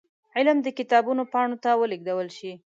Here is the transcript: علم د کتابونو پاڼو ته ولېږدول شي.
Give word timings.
علم 0.37 0.57
د 0.63 0.67
کتابونو 0.79 1.23
پاڼو 1.33 1.57
ته 1.63 1.69
ولېږدول 1.81 2.29
شي. 2.37 2.51